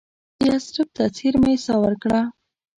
یثرب 0.47 0.89
ته 0.95 1.03
څېرمه 1.15 1.49
یې 1.53 1.57
ساه 1.65 1.79
ورکړه. 1.81 2.21